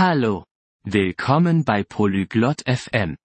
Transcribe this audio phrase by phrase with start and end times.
[0.00, 0.44] Hallo.
[0.84, 3.16] Willkommen bei Polyglot FM.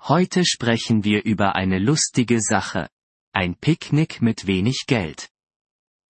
[0.00, 2.88] Heute sprechen wir über eine lustige Sache.
[3.34, 5.28] Ein Picknick mit wenig Geld.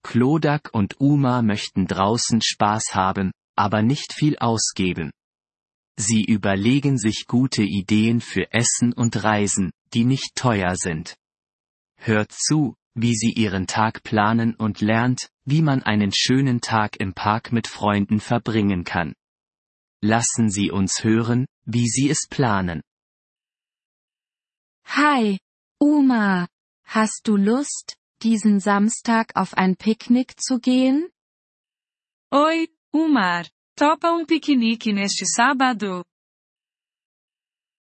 [0.04, 5.10] Klodak und Uma möchten draußen Spaß haben, aber nicht viel ausgeben.
[5.98, 11.16] Sie überlegen sich gute Ideen für Essen und Reisen, die nicht teuer sind.
[11.96, 17.12] Hört zu, wie sie ihren Tag planen und lernt, wie man einen schönen Tag im
[17.12, 19.14] Park mit Freunden verbringen kann.
[20.02, 22.82] Lassen Sie uns hören, wie Sie es planen.
[24.84, 25.38] Hi,
[25.80, 26.48] Uma.
[26.84, 31.08] Hast du Lust, diesen Samstag auf ein Picknick zu gehen?
[32.32, 33.46] Oi, Umar.
[33.76, 36.04] Topa um piquenique neste sábado?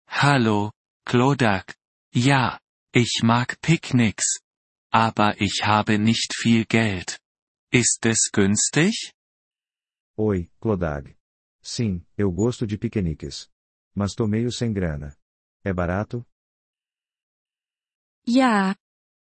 [0.07, 0.71] Hallo,
[1.05, 1.75] Klodak.
[2.13, 2.59] Ja,
[2.93, 4.39] ich mag Picknicks.
[4.91, 7.19] Aber ich habe nicht viel Geld.
[7.71, 9.11] Ist es günstig?
[10.17, 11.15] Oi, Clodag.
[11.65, 13.49] Sim, eu gosto de piqueniques.
[13.95, 15.17] Mas tô meio sem grana.
[15.63, 16.23] É barato?
[18.27, 18.75] Ja.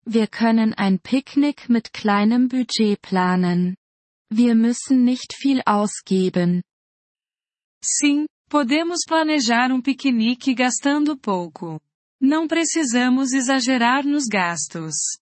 [0.07, 3.75] Wir können ein Picknick mit kleinem Budget planen.
[4.31, 6.63] Wir müssen nicht viel ausgeben.
[7.83, 11.79] Sim, podemos planejar um piquenique gastando pouco.
[12.19, 15.19] Não precisamos exagerar nos gastos.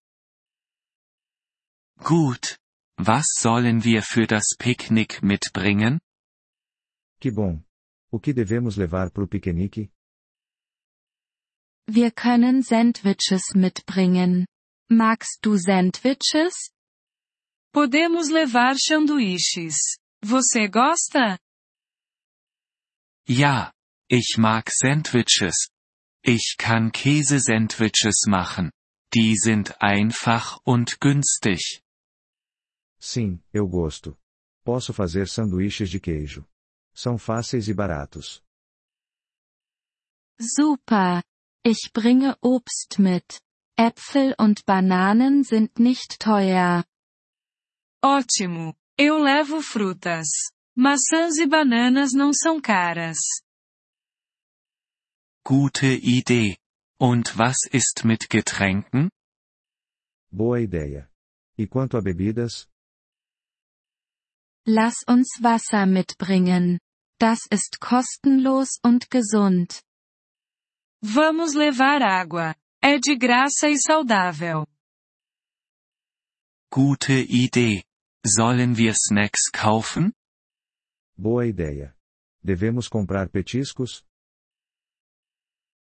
[1.98, 2.58] Gut.
[2.98, 5.98] Was sollen wir für das Picknick mitbringen?
[7.24, 7.58] Que bom.
[8.12, 9.90] O que devemos levar para o piquenique?
[11.88, 14.44] Wir können Sandwiches mitbringen.
[14.90, 16.52] Magst du Sandwiches?
[17.72, 19.96] Podemos levar sanduíches.
[20.22, 21.38] Você gosta?
[23.26, 23.72] Ja,
[24.10, 25.70] ich mag Sandwiches.
[26.22, 28.70] Ich kann Käsesandwiches machen.
[29.14, 31.80] Die sind einfach und günstig.
[33.00, 34.14] Sim, eu gosto.
[34.62, 36.46] Posso fazer sanduíches de queijo.
[36.94, 38.42] São fáceis e baratos.
[40.40, 41.22] Super.
[41.64, 43.40] Ich bringe Obst mit.
[43.76, 46.84] Äpfel und Bananen sind nicht teuer.
[48.02, 48.74] Ótimo.
[48.96, 50.28] Eu levo frutas.
[50.76, 53.18] Maçãs e bananas não são caras.
[55.44, 56.56] Gute Idee.
[57.00, 59.10] Und was ist mit Getränken?
[60.30, 61.10] Boa ideia.
[61.58, 62.68] E quanto a bebidas?
[64.66, 66.78] Lass uns Wasser mitbringen.
[67.24, 69.82] Das ist kostenlos und gesund.
[71.00, 72.54] Vamos levar água.
[72.82, 74.66] É de graça e saudável.
[76.70, 77.82] Gute Idee.
[78.26, 80.12] Sollen wir Snacks kaufen?
[81.16, 81.96] Boa ideia.
[82.42, 84.04] Devemos comprar petiscos?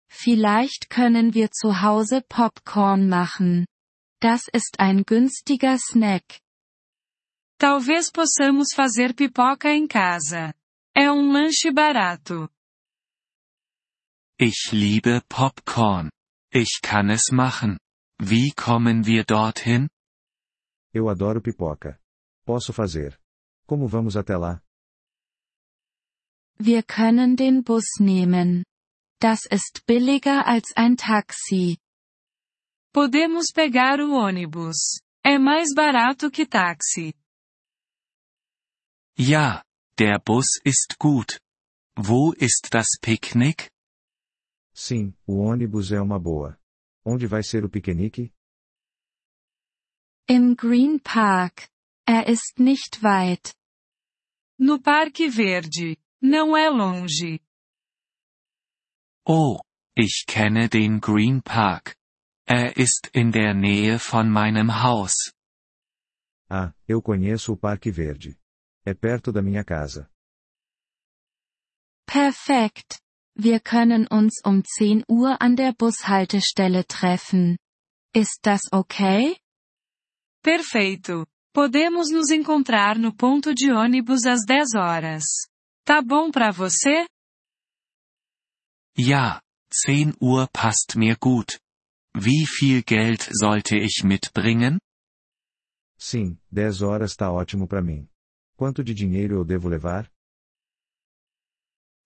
[0.08, 3.66] Vielleicht können wir zu Hause Popcorn machen.
[4.22, 6.40] Das ist ein günstiger Snack.
[7.58, 10.54] Talvez possamos fazer pipoca em casa.
[10.96, 12.50] É um lanche barato.
[14.40, 16.10] Ich liebe Popcorn.
[16.52, 17.80] Ich kann es machen.
[18.20, 19.90] Wie kommen wir dorthin?
[20.94, 22.00] Eu adoro pipoca.
[22.46, 23.18] Posso fazer.
[23.66, 24.62] Como vamos até lá?
[26.60, 28.64] Wir können den Bus nehmen.
[29.20, 31.78] Das ist billiger als ein Taxi.
[32.94, 35.00] Podemos pegar o ônibus.
[35.26, 37.16] É mais barato que táxi.
[39.18, 39.64] Ja,
[39.98, 41.40] der Bus ist gut.
[41.96, 43.70] Wo ist das Picknick?
[44.74, 46.58] Sim, o ônibus é uma boa.
[47.06, 48.34] Onde vai ser o piquenique?
[50.28, 51.70] Im Green Park.
[52.08, 53.54] Er ist nicht weit.
[54.58, 55.98] No Parque Verde.
[56.22, 57.40] Não é longe.
[59.26, 59.60] Oh,
[59.96, 61.96] ich kenne den Green Park.
[62.46, 65.34] Er ist in der Nähe von meinem Haus.
[66.50, 68.38] Ah, eu conheço o Parque Verde.
[68.86, 70.10] É perto da minha casa.
[72.06, 73.00] Perfekt.
[73.36, 77.58] Wir können uns um 10 Uhr an der Bushaltestelle treffen.
[78.14, 79.38] Ist das okay?
[80.44, 81.26] Perfeito.
[81.54, 85.24] Podemos nos encontrar no ponto de ônibus às 10 horas.
[85.86, 87.08] Tá bom para você?
[88.98, 89.42] Ja,
[89.88, 91.60] 10 Uhr passt mir gut.
[92.16, 94.78] Wie viel Geld sollte ich mitbringen?
[95.98, 98.08] Sim, 10 horas tá ótimo para mim.
[98.56, 100.10] Quanto de dinheiro eu devo levar?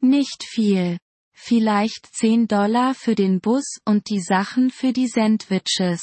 [0.01, 0.99] Nicht viel.
[1.33, 6.01] Vielleicht 10 Dollar für den Bus und die Sachen für die Sandwiches.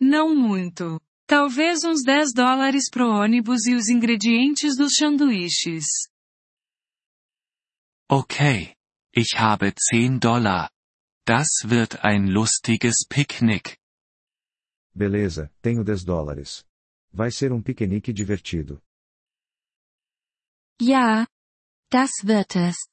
[0.00, 1.00] Não muito.
[1.26, 6.08] Talvez uns 10 dólares pro ônibus e os ingredientes dos sanduíches.
[8.10, 8.74] Okay.
[9.14, 10.70] Ich habe 10 Dollar.
[11.26, 13.76] Das wird ein lustiges Picknick.
[14.94, 16.64] Beleza, tenho 10 dólares.
[17.12, 18.80] Vai ser um piquenique divertido.
[20.80, 21.26] Ja.
[21.90, 22.88] Das wird es.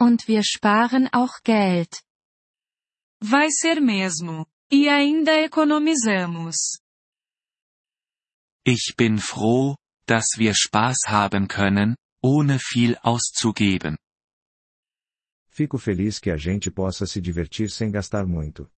[0.00, 2.02] Und wir sparen auch Geld.
[3.20, 4.46] Vai ser mesmo.
[4.70, 6.78] E ainda economizamos.
[8.64, 9.76] Ich bin froh,
[10.06, 13.96] dass wir Spaß haben können, ohne viel auszugeben.
[15.48, 18.70] Fico feliz que a gente possa se divertir sem gastar muito.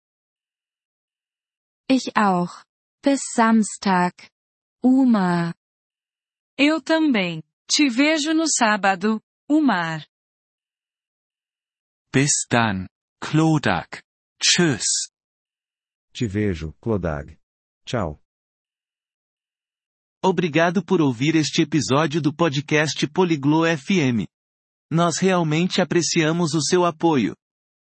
[1.89, 2.63] Ich auch.
[3.01, 4.13] Bis Samstag.
[4.83, 5.53] Uma.
[6.57, 7.43] Eu também.
[7.69, 10.07] Te vejo no sábado, Umar.
[12.13, 12.87] Bis dann,
[13.19, 14.01] Klodak.
[14.41, 14.85] Tschüss.
[16.13, 17.37] Te vejo, Clodag.
[17.85, 18.21] Tchau.
[20.23, 24.27] Obrigado por ouvir este episódio do podcast Poliglo FM.
[24.89, 27.35] Nós realmente apreciamos o seu apoio.